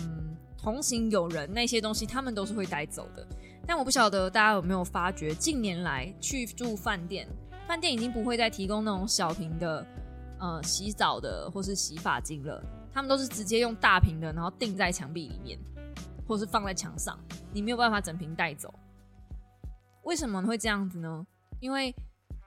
[0.56, 3.26] 同行友人那些东西，他们都是会带走的。
[3.66, 7.28] 但我不晓得大家有没有发觉，近年来去住饭店，
[7.66, 9.86] 饭店已经不会再提供那种小瓶的，
[10.40, 15.58] 呃，洗澡的或是洗发精了，他们都是直接用大瓶的，然后钉在墙壁里面，
[16.26, 17.18] 或是放在墙上，
[17.52, 18.72] 你没有办法整瓶带走。
[20.04, 21.26] 为什么会这样子呢？
[21.60, 21.94] 因为，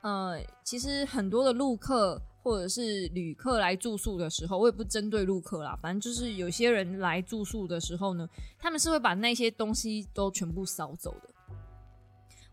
[0.01, 2.21] 呃，其实很多的路客。
[2.45, 8.29] 或者是旅客来住宿的时候，我也不针对陆客啦，反正就是有些人来住宿的时候呢，
[8.59, 11.29] 他们是会把那些东西都全部扫走的。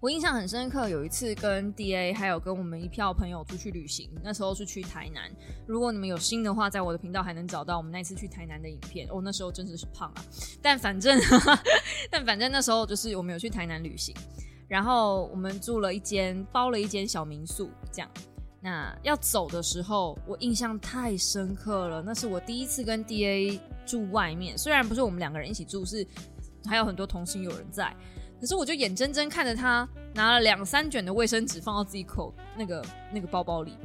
[0.01, 5.31] 我印象很深刻，有一次跟 D A 还有跟我们一票朋友出去旅行，那时候是去台南。
[5.67, 9.07] 如果你们有心的话，在我的频道还能找到我们那次去台南的影片。
[9.11, 10.25] 哦，那时候真的是胖啊，
[10.63, 11.21] 但反正
[12.11, 14.17] 但反正那时候就是我们有去台南旅行，
[14.69, 18.11] 然后我们住了一间包了一间小民宿，这样。
[18.65, 22.01] 那要走的时候，我印象太深刻了。
[22.01, 26.07] 那是我第一次跟 D A 住外面，虽然不是我们两个人一起住，是
[26.65, 27.93] 还有很多同行有人在。
[28.41, 33.77] 可是我就眼睁睁看着他拿了两三卷的卫生纸放到自己口那个那个包包里。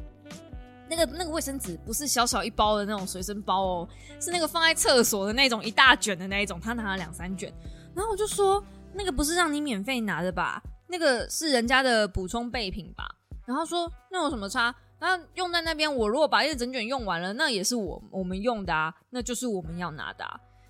[0.88, 3.90] 那个那个卫生纸不是小小一包的那种随身包哦，
[4.22, 6.60] 是那个放在厕所的那种一大卷的那一种。
[6.62, 7.52] 他拿了两三卷，
[7.96, 8.64] 然后我就说
[8.94, 10.62] ：“那个不是让你免费拿的吧？
[10.88, 13.04] 那个是人家的补充备品吧？”
[13.48, 14.76] 然后说那有什么差？
[15.00, 20.26] 那用在那边，我如果把一整卷用完了，那也是我我们用的啊，那就是我们要拿的。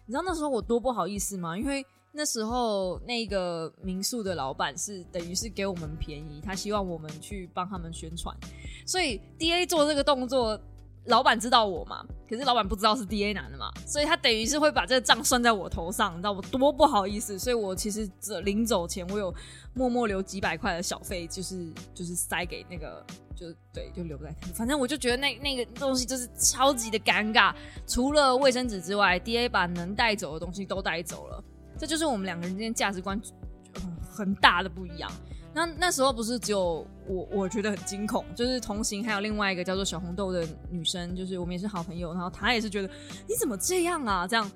[0.06, 1.58] 你知道那时候我多不好意思吗？
[1.58, 8.36] 因为那时候那个民宿的老板是等于是给我们便宜，他希望我们去帮他们宣传，
[8.86, 10.60] 所以 D A 做这个动作。
[11.08, 12.06] 老板知道我嘛？
[12.30, 17.39] 可是老板不知道是 D A 男的嘛，所以他等于是会把这个账算在我头上，你知道我多不好意思。
[17.39, 19.34] 所以我其实这临走前，我有
[19.74, 24.30] 默默留几百块的小费，就是就是塞给那个，就对，就留在。
[24.54, 27.56] 反正我就觉得那那个东西就是超级的尴尬。
[27.88, 31.41] 除了卫生纸之外，D A 把能带走的东西都带走了，
[31.78, 33.17] 这就是我们两个人之间价值观
[34.02, 35.10] 很大的不一样。
[35.58, 42.88] 那那时候不是只有我，我觉得很惊恐，就是同行还有另外一个叫做小红豆的女生，就是我们也是好朋友，然后她也是觉得
[43.28, 44.52] 你怎么这样啊，这样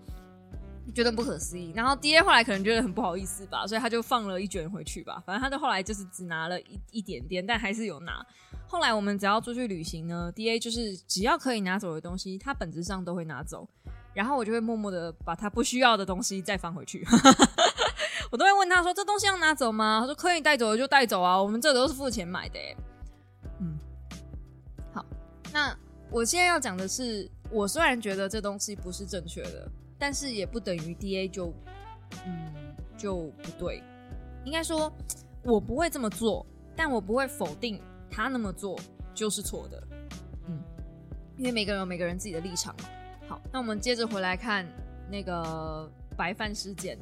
[0.94, 1.72] 觉得不可思议。
[1.74, 5.24] 然后 D A 后来可能觉得很不好意思吧，所以他就放了一卷回去吧。
[5.26, 8.24] 反正他就后来就是只拿了一一点点，但还是有拿。
[8.68, 13.68] 后来我们只要出去旅行呢，D A 就是只要可以拿走的东西，他本质上都会拿走，
[14.14, 17.04] 然后我就会默默的把他不需要的东西再放回去。
[18.32, 22.58] 我都会问他说：“这东西要拿走吗？”他说：“可以带走的就带走啊，我们这都是付钱买的。”
[23.60, 23.78] 嗯，
[24.94, 25.06] 好，
[25.52, 25.78] 那
[26.10, 31.54] 我现在要讲的是，我虽然觉得这东西不是正确的，但是也不等于 D A 就
[32.26, 33.84] 嗯就不对。
[34.46, 34.92] 应该说，
[35.44, 38.80] 我不会这么做，但我不会否定他那么做
[39.14, 39.84] 就是错的。
[40.48, 40.58] 嗯，
[41.38, 42.74] 因为每个人有每个人自己的立场。
[43.28, 44.66] 好，那我们接着回来看
[45.10, 46.98] 那个白饭事件。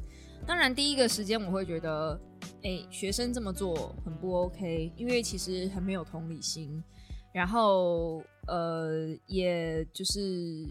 [0.50, 2.20] 当然，第一个时间我会觉得，
[2.64, 6.84] 哎，学生这么做很不 OK，因为其实很没有同理心。
[7.32, 10.68] 然后，呃，也就是，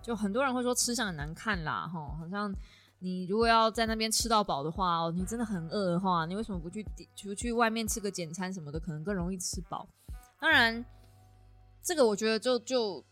[0.00, 2.54] 就很多人会说吃相很难看啦，哈，好像
[3.00, 6.86] 你如果要在那边吃到饱的话，你真的很饿的话，你为什么不去
[7.16, 9.88] 出去外面吃个简餐什么的，可能更容易吃饱？
[10.40, 10.84] 当然，
[11.82, 13.04] 这个我觉得就就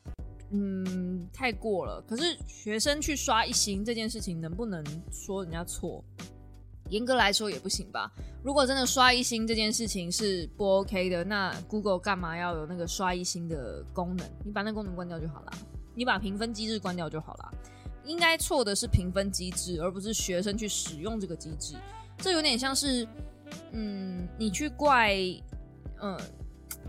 [0.57, 2.01] 嗯太过了。
[2.09, 6.05] 可是学生去刷一星这件事情，能不能说人家错？
[6.91, 8.13] 严格来说也不行吧。
[8.43, 14.31] 如果真的刷一星这件事情是不 OK 的，那 Google 干嘛要有那个刷一星的功能？
[14.45, 15.53] 你把那功能关掉就好了，
[15.95, 17.55] 你把评分机制关掉就好了。
[18.05, 21.75] 应该错的是评分机制，而不是学生去使用这个机制。
[22.19, 23.09] 这有点像是，
[23.73, 25.17] 嗯，你去怪，
[26.01, 26.17] 嗯。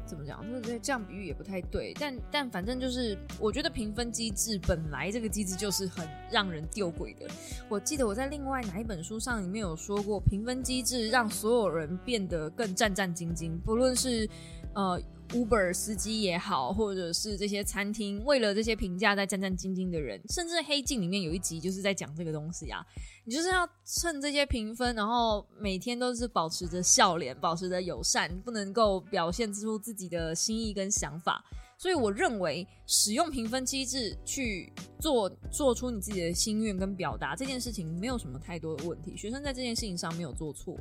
[0.05, 0.45] 怎么讲？
[0.49, 7.27] 就是这样比喻也不太对，但但反正就是，我觉得评分机制本来这个机制就是很让人丢鬼的。
[7.67, 14.29] 我记得我在另外哪一本书上里面有说过，评分机制让所有人变得更战战兢兢，不论是
[14.73, 15.01] 呃。
[15.29, 22.85] Uber 司机也好，或者是这些餐厅，为了这些评价在战战兢兢的人，甚至《黑镜》里面有一集就是在讲这个东西啊。
[23.25, 31.43] 你就是要趁这些评分，然后每天都是保持着笑脸，保持着友善，不能够表现出自己的心意跟想法。
[31.77, 39.17] 所以我认为，使用评分机制去做做出你自己的心愿跟表达这件事情，没有什么太多的问题。
[39.17, 40.77] 学生在这件事情上没有做错，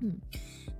[0.00, 0.16] 嗯。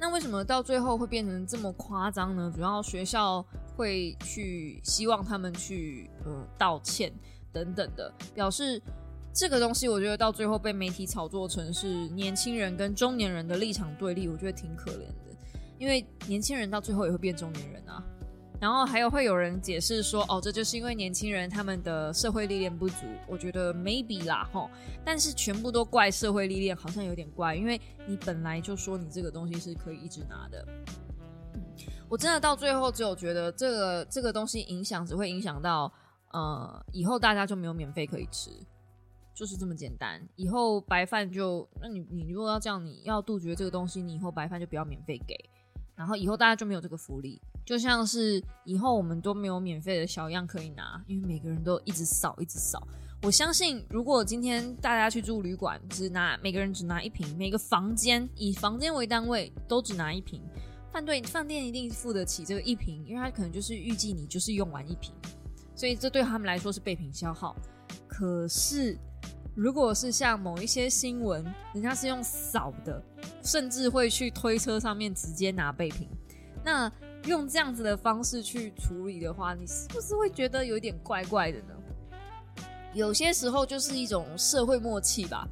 [0.00, 2.52] 那为什么到最后会变成这么夸张呢？
[2.54, 3.44] 主要学校
[3.76, 7.12] 会去希望他们去呃道歉
[7.52, 8.81] 等等的，表示
[9.35, 15.37] 这个东西，我觉得到最后被媒体炒作成是年轻人跟中年人的立场对立，我觉得挺可怜的，
[15.78, 18.04] 因为年轻人到最后也会变中年人啊。
[18.61, 23.07] 然后还有会有人解释说，哦，这就是因为年轻人他们的社会历练不足。
[23.27, 24.68] 我觉得 maybe 啦，吼，
[25.05, 30.66] 但是全部都怪社会历练，好像有点怪，因为你本来就说你这个东西是可以一直拿的。
[32.09, 35.92] 我真的到最后只有觉得这个这个东西影响只会影响到，
[36.33, 38.51] 呃，以后大家就没有免费可以吃，
[39.35, 40.21] 就是这么简单。
[40.35, 45.37] 以后白饭就，那你你如果要这样，你要杜绝这个东西，你以后白饭就不要免费给。
[45.94, 52.83] 然后以后大家就没有这个福利，就像是以后我们都没有免费的小样可以拿，因为每个人都一直扫，一直扫。
[53.20, 60.40] 我相信，如果今天大家去住旅馆，只拿每个人只拿一瓶，每个房间以房间为单位都只拿一瓶，
[60.90, 65.12] 饭店饭店一定付得起这个一瓶，因为他可能就是预计你就是用完一瓶，
[65.74, 67.54] 所以这对他们来说是备品消耗。
[68.07, 68.96] 可是。
[69.54, 73.02] 如果是像某一些新闻，人家是用扫的，
[73.42, 76.09] 甚至会去推车上面直接拿备品，
[76.64, 76.88] 那
[77.24, 81.74] 用这样子的方式去处理的话，你是不是会觉得有点怪怪的呢？
[82.94, 85.46] 有些时候就是一种社会默契吧，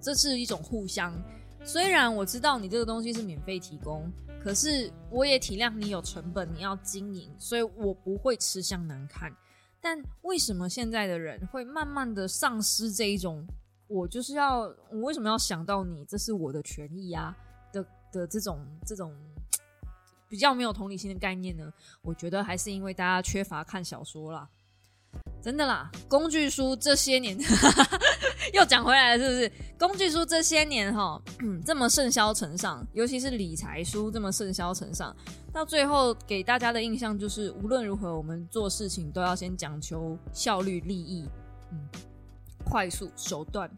[0.00, 1.14] 这是一种互相。
[1.62, 4.10] 虽然我知道你这个东西是免费提供，
[4.42, 9.30] 可是我也体谅你有成本，你要经营，所以我不会吃相难看。
[9.78, 13.46] 但为什么现在的人会慢慢的丧失这一种，
[13.88, 17.36] 我就是要，我为什么要想到你，这是我的权益啊
[17.72, 19.14] 的的这种这种
[20.30, 21.70] 比较没有同理心的概念呢？
[22.00, 24.48] 我觉得还是因为大家缺乏看小说啦。
[25.42, 27.36] 真的啦，工具书这些年
[28.54, 29.52] 又讲回来了，是不是？
[29.76, 31.20] 工具书这些年哈，
[31.66, 35.16] 这么盛销尘上，尤其是理财书这么盛销尘上，
[35.52, 41.28] 到最后给大家的印象就是，无论如何，我们做事情都要先讲求效率、利益，
[41.72, 41.88] 嗯，
[42.64, 43.68] 快速手段。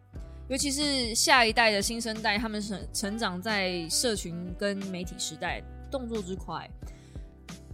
[0.48, 6.68] 尤其是下一代的新生代，他们成成长在社群跟媒体时代，动作之快。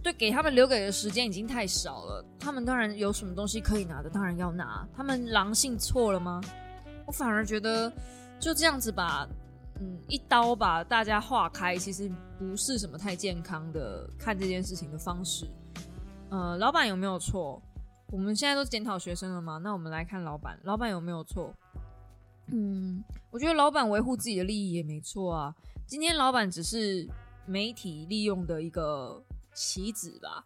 [0.03, 2.23] 对，给他们留给的时间已经太少了。
[2.39, 4.87] 他们当然有什么东西可以拿的，当然要拿。
[4.95, 6.39] 他们狼性错了吗？
[7.05, 7.91] 我反而觉得
[8.39, 9.27] 就这样子把，
[9.79, 15.47] 嗯，一刀把大家划开，其实不是什么太健康的看这件事情的方式。
[16.29, 17.61] 呃，老板有没有错？
[18.11, 19.59] 我们现在都检讨学生了吗？
[19.61, 21.53] 那我们来看老板，老板有没有错？
[22.51, 25.53] 嗯，我觉得老板维护自己的利益也没错啊。
[25.85, 27.07] 今天老板只是
[27.45, 29.23] 媒体利用的一个。
[29.51, 30.45] 棋子吧，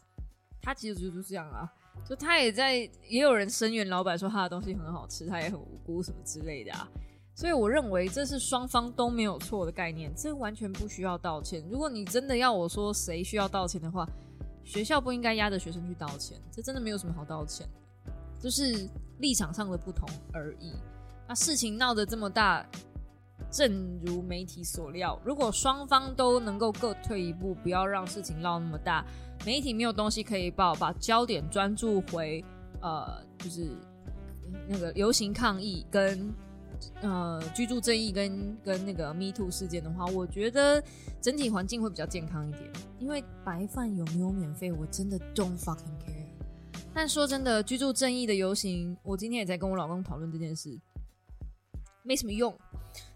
[0.59, 1.71] 他其实就是这样啊，
[2.07, 2.77] 就他也在，
[3.07, 6.89] 也有人声援老板说他的东西很好吃，他也很无辜什么之类的啊，
[7.35, 11.63] 所以我认为这是双方都没有错的概念，这完全不需要道歉。
[11.69, 14.07] 如果你真的要我说谁需要道歉的话，
[14.63, 17.67] 学校不应该压着学生去道歉，这真的没有什么好道歉，
[18.39, 20.73] 就是立场上的不同而已。
[21.27, 22.65] 那事情闹得这么大。
[23.51, 29.05] 正如媒体所料，如果双方都能够各退一步，不要让事情闹那么大，
[29.45, 32.43] 媒体没有东西可以报，把焦点专注回
[32.81, 33.69] 呃，就是
[34.67, 36.33] 那个游行抗议跟
[37.01, 40.83] 呃居住正义跟跟那个 Me Too 事件的话，我觉得
[41.21, 42.63] 整体环境会比较健康一点。
[42.99, 46.27] 因为白饭有没有免费，我真的 don't fucking care。
[46.93, 50.79] 但说真的，居住正义的游行，我今天也在跟我老公讨论这件事。
[52.03, 52.53] 没什么用。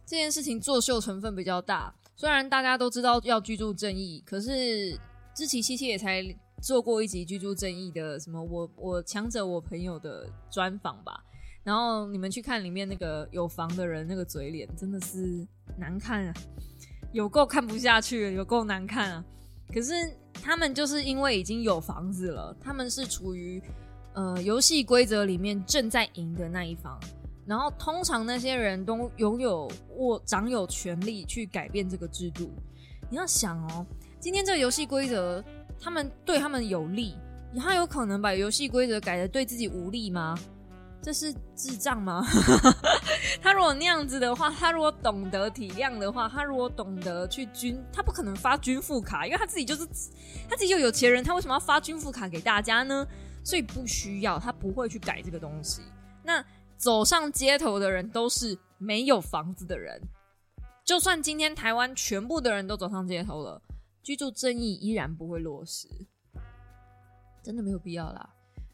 [0.08, 1.94] 这件事情作秀成分比较大。
[2.16, 4.98] 虽然大家都知道要居住正义，可是
[5.36, 6.24] 知其七七也才
[6.64, 11.22] 做过一集居住正义的什么我我强者我朋友的专访吧。
[11.62, 15.46] 然后你们去看里面那个有房的人那个嘴脸，真的是
[15.78, 16.34] 难看啊，
[17.12, 19.26] 有够看不下去，有够难看啊。
[19.74, 19.94] 可是
[20.32, 23.62] 他们就是因为已经有房子了，他们是处于
[24.14, 26.98] 呃游戏规则里面正在赢的那一方。
[27.48, 32.52] 然后通常那些人都拥有握掌有权利去改变这个制度。
[33.10, 33.86] 你要想哦，
[34.20, 35.42] 今天这个游戏规则
[35.80, 37.16] 他们对他们有利，
[37.58, 40.38] 他有可能把游戏规则改的对自己无利吗？
[41.02, 42.22] 这是智障吗？
[43.42, 49.88] 他如果那样子的话，他如果懂得体谅的话，他如果懂得去军，他不可能发军富卡，因为他自己就是
[50.50, 53.08] 他自己就有钱人，他为什么要发军富卡给大家呢？
[53.42, 55.82] 所以不需要，他不会去改这个东西。
[56.24, 56.44] 那。
[56.78, 60.00] 走上街头的人都是没有房子的人，
[60.86, 63.62] 就算今天台湾全部的人都走上街头了，
[64.04, 65.88] 居住正义依然不会落实，
[67.44, 68.30] 真的没有必要啦。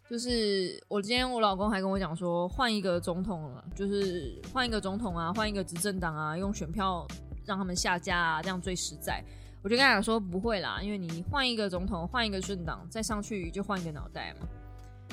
[0.09, 7.07] 就是我今天我老公还跟我讲说，换一个总统了，就是换一个总统啊，换一个执政党啊，用选票
[7.45, 9.23] 让他们下架啊，这样最实在。
[9.63, 14.47] 我就跟他讲说不会啦，因为你换一个总统，换一个政党，再上去就换一个脑袋嘛。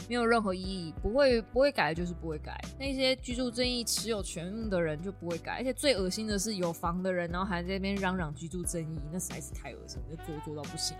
[0.09, 2.61] 没有任何意义，不会不会改就是不会改。
[2.79, 10.97] 那些居住正义持有权的人就不会改，而且最恶心的是有房的人，然后还在那边嚷嚷居住正义，那实在是太恶心，了，做做到不行。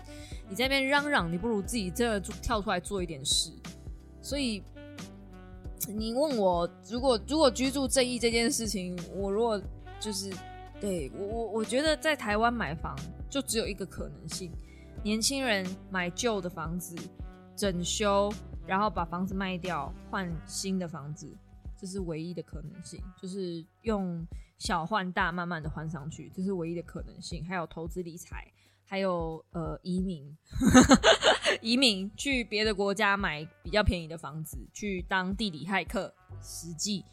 [0.47, 3.51] 你在那边嚷嚷，你不如自己真的就跳出来做一点事。
[4.21, 4.63] 所以
[5.87, 9.61] 你问我，如果如果居住正义这件事情，我如果
[9.99, 10.31] 就是
[10.79, 12.95] 对我我我觉得在台湾买房
[13.29, 14.51] 就只有一个可能性：
[15.03, 16.95] 年轻人买旧的房子
[17.57, 18.31] 整修。
[18.67, 21.35] 然后把房子卖掉，换新的房子，
[21.77, 23.01] 这是唯一的可能性。
[23.17, 24.25] 就是用
[24.57, 27.45] 小换大，慢慢的换上去，这是唯一的可能性。
[27.45, 28.47] 还有投资理财，
[28.85, 30.37] 还有呃移民，
[31.61, 37.03] 移民去别的国家买比较便宜的房子，去当地理骇客，实际。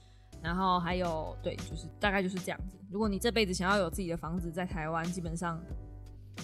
[0.42, 2.76] 然后还有对，就是大概就是这样子。
[2.90, 5.60] 如果你这辈子想要有自己的房子，在台湾基本上。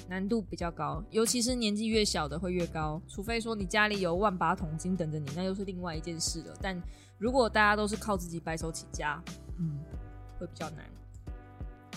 [0.09, 6.55] 难度比较高，尤其是年纪越小的会越高，除非说你家里有万把桶金等着你，那又是另外一件事了。
[6.61, 6.81] 但
[7.19, 9.23] 如果大家都是靠自己白手起家，
[9.59, 9.79] 嗯，
[10.39, 10.85] 会比较难。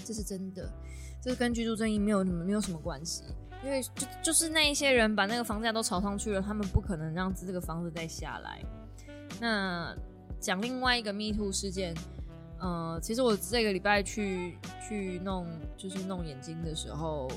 [0.06, 0.72] 这是真的，
[1.22, 3.24] 这是跟居住正义没有没有什么关系，
[3.64, 8.64] 因为就就是那一些人把那个房价都炒上去了，他们不可能让这个房子再下来。
[9.42, 9.94] 那
[10.40, 11.94] 讲另外一个 Me Too 事件，
[12.60, 15.46] 呃，其实我这个礼拜去去弄
[15.76, 17.30] 就是弄眼睛的时候。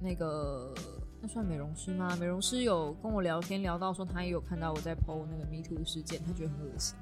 [0.00, 0.74] 那个
[1.20, 2.16] 那算美容师吗？
[2.16, 6.96] 美容师有跟我聊天，聊到说他也有看到我在 PO 那个 Me Too 事件，他觉得很恶心。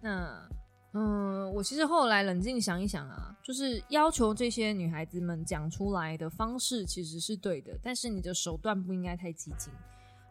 [0.00, 0.48] 那
[0.94, 9.70] 嗯，我其实后来冷静想一想啊，就是要求这些女孩子们讲出来的方式其实是对的，但是你的手段不应该太激进。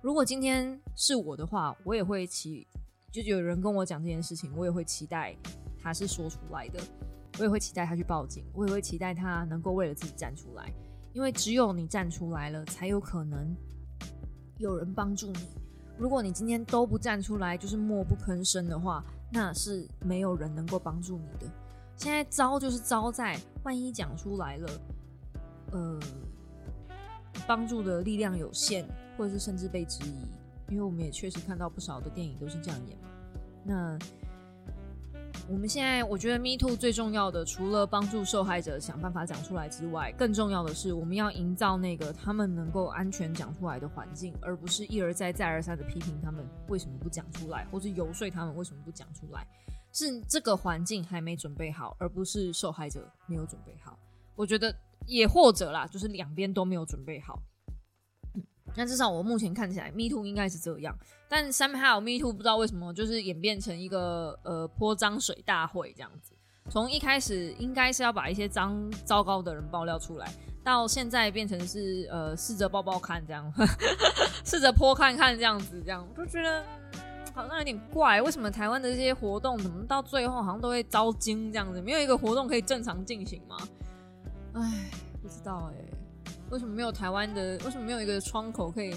[0.02, 2.66] 如果今天是我的话，我也会期，
[3.12, 5.36] 就有人跟我讲这件事情，我也会期待
[5.80, 6.80] 他是说出来的，
[7.38, 10.74] 我也会期待他去报警，我也会期待他能够为了自己站出来。
[11.18, 13.56] 因为只有你站出来了，才有可能
[14.60, 15.48] 有人帮助你。
[15.98, 21.52] 如果你今天都不站出来，就是默不吭声的话，那是没有人能够帮助你的。
[21.96, 24.70] 现在招就是招在，万一讲出来了，
[25.72, 26.00] 呃，
[27.48, 28.86] 帮助的力量有限，
[29.18, 30.22] 或者是甚至被质疑。
[30.70, 33.08] 因为我们也确实看到不少的电影都是这样演嘛。
[33.64, 34.00] 那。
[35.50, 49.48] 我们现在，我觉得 Me Too 最重要的，除了帮助受害者想办法讲出来之外，更重要的是，我们要营造那个他们能够安全讲出来的环境，而不是一而再、再而三的批评他们为什么不讲出来，或是游说他们为什么不讲出来。
[49.94, 53.98] 是这个环境还没准备好，而不是受害者没有准备好。
[54.36, 54.76] 我觉得
[55.06, 57.42] 也或者啦，就是两边都没有准备好。
[58.78, 60.96] 那至少我目前看起来，Me Too 应该是这样，
[61.28, 66.32] 但 somehow Me Too 不知道为什么就是演变成一个呃泼脏水大会这样子。
[66.70, 70.32] 从一开始应该是要把一些脏糟糕的人爆料出来，
[70.64, 73.52] 到现在变成是呃试着抱抱看这样，
[74.46, 76.64] 试着泼看看这样子，这样我就觉得
[77.34, 78.22] 好像有点怪。
[78.22, 81.82] 为什么台湾的这些活动怎么到最后好像都会遭惊这样子？
[81.82, 83.58] 没有一个活动可以正常进行吗？
[84.54, 86.07] 唉，不知道哎。
[86.50, 87.58] 为什么没有台湾的？
[87.66, 88.94] 为什么没有一个窗口可以，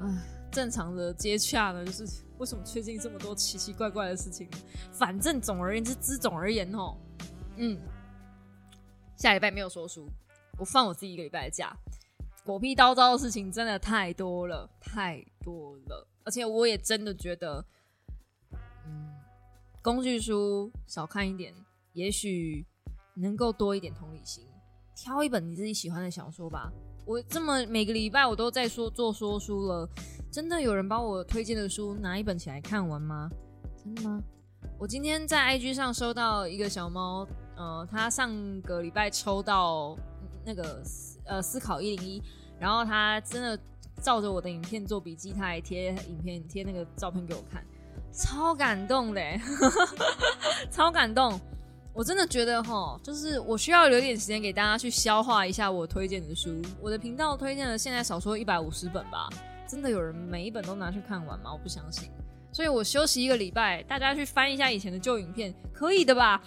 [0.00, 0.06] 唉，
[0.50, 1.84] 正常的接洽呢？
[1.84, 2.04] 就是
[2.38, 4.48] 为什么最近这么多奇奇怪怪的事情？
[4.92, 6.96] 反正总而言之，之总而言哦，
[7.56, 7.80] 嗯，
[9.16, 10.08] 下礼拜没有说书，
[10.58, 11.76] 我放我自己一个礼拜的假。
[12.44, 17.64] 狗屁叨叨的事情真的太多了，太多了，而且我也真的觉得，
[18.84, 19.14] 嗯，
[19.80, 21.54] 工具书少看一点，
[21.94, 22.66] 也许
[23.14, 24.46] 能够多一点同理心，
[24.94, 26.70] 挑一本你自己喜欢的小说吧。
[27.06, 29.88] 我这么每个礼拜我都在说做说书了，
[30.30, 33.28] 真的有人帮我推荐的书拿一本起来看完吗？
[33.76, 34.20] 真的吗？
[34.78, 37.26] 我今天在 IG 上收到一个小猫，
[37.56, 39.94] 呃，他上个礼拜抽到
[40.44, 40.82] 那个
[41.26, 42.22] 呃思考一零一，
[42.58, 43.58] 然后他真的
[44.00, 47.62] 照着我的影片做笔记，他还贴影片贴那个照片给我看，
[48.10, 49.38] 超感动嘞，
[50.72, 51.38] 超感动。
[51.94, 56.50] 我真的觉得哈，就是我需要留点时间给大家去消化一下我推荐的书。
[56.80, 59.28] 我的频道推荐了现在少说一百五十本吧，
[59.68, 61.52] 真的有人每一本都拿去看完吗？
[61.52, 62.10] 我不相信。
[62.52, 66.42] 所以我休息一个礼拜，大家去翻一下以前的旧影片，可以的吧？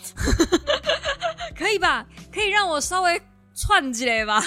[1.58, 2.06] 可以吧？
[2.32, 3.22] 可以让我稍微
[3.56, 4.42] 串起来吧？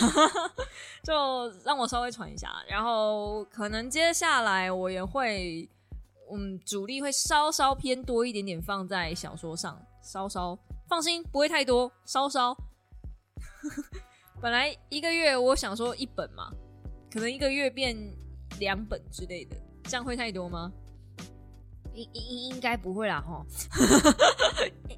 [1.02, 5.66] 就让我稍微喘一下，然后可能接下来我也会，
[6.30, 10.58] 嗯，主力会稍稍偏多一点点放在小说上，稍稍。
[10.90, 12.56] 放心，不会太多，稍稍。
[14.42, 16.50] 本来一个月我想说一本嘛，
[17.12, 17.96] 可能一个月变
[18.58, 20.72] 两本之类的，这样会太多吗？
[21.94, 23.46] 应应应该不会啦，哈，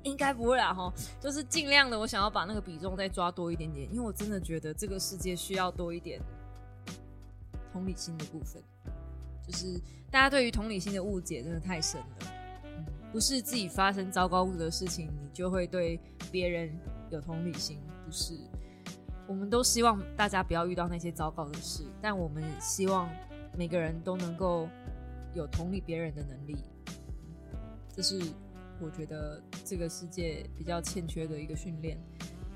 [0.03, 0.91] 应该不会啦，哈，
[1.21, 6.19] 就是尽量的，我想要把那个比重再抓多一点点，因为我真的觉得这个世界需要多一点
[7.71, 8.63] 同理心的部分，
[9.47, 9.79] 就是
[10.11, 12.42] 大家对于同理心的误解真的太深了。
[13.13, 16.01] 不是自己发生糟糕的事情，你就会对
[16.31, 16.75] 别人
[17.11, 17.79] 有同理心。
[18.07, 18.35] 不是，
[19.29, 23.09] 我们都希望大家不要遇到那些糟糕的事，但我们希望
[23.57, 24.67] 每个人都能够
[25.35, 26.57] 有同理别人的能力。
[27.95, 28.19] 这是
[28.81, 31.99] 我觉得这个世界比较欠缺的一个训练。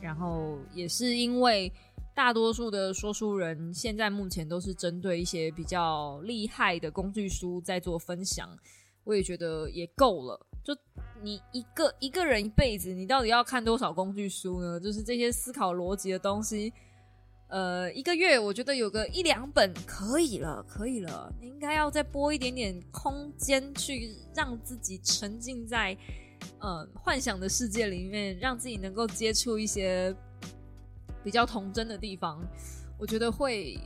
[0.01, 1.73] 然后也是因为
[2.15, 8.49] 大多数的说书人现在目前都是针对一些比较厉害的工具书在做分享。
[9.07, 10.39] 我也觉得也够了。
[10.63, 10.77] 就
[11.23, 14.81] 你一个一个人一辈子，你到底要看多少工具书呢？
[14.81, 16.73] 就是这些思考逻辑的东西，
[17.49, 21.33] 呃，一个月我觉得有个一两本可以了，可以了。
[21.41, 25.97] 你应该要再拨一点点空间，去让自己沉浸在
[26.59, 30.15] 呃幻想的世界里面，让自己能够接触一些
[31.23, 32.45] 比较童真的地方。
[32.99, 33.79] 我觉得会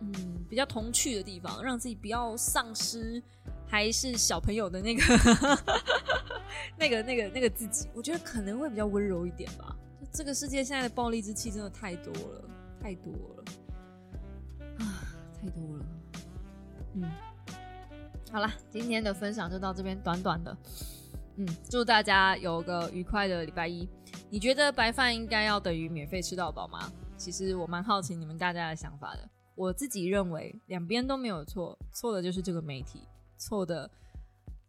[0.00, 3.22] 嗯比较童趣的地方，让自己不要丧失。
[3.70, 5.02] 还是小朋友的那个、
[6.78, 9.76] 那个、那个、那个自己，我觉得可能会比较温柔一点吧。
[10.10, 12.44] 这个世界现在的暴力之气真的太多了，
[12.80, 13.44] 太多了
[14.78, 15.04] 啊，
[15.38, 15.84] 太多了。
[16.94, 17.10] 嗯，
[18.32, 20.56] 好了，今天的分享就到这边，短短的。
[21.36, 23.86] 嗯，祝大家有个愉快的礼拜一。
[24.30, 26.90] 你觉得白饭应该要等于免费吃到饱吗？
[27.18, 29.28] 其实我蛮好奇你们大家的想法的。
[29.58, 33.02] 我自己认为两边都没有错，错的就是这个媒体。
[33.36, 33.90] 错的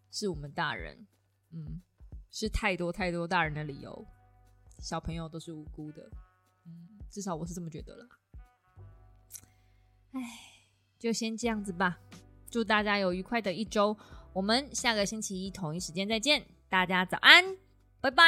[0.10, 1.06] 是我们大人，
[1.52, 1.80] 嗯，
[2.32, 4.04] 是太多太多大人的理由，
[4.80, 6.10] 小朋友都是无辜的，
[6.66, 8.08] 嗯，至少我是这么觉得了。
[10.14, 10.22] 哎，
[10.98, 12.00] 就先这样子吧，
[12.50, 13.96] 祝大家有愉快的一周，
[14.34, 17.58] 我们下个星期一同一时间再见，大家早安，
[18.02, 18.24] 拜拜。